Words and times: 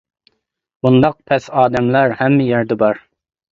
بۇنداق 0.87 1.17
پەس 1.33 1.51
ئادەملەر 1.61 2.17
ھەممە 2.25 2.51
يەردە 2.51 2.81
بار. 2.85 3.07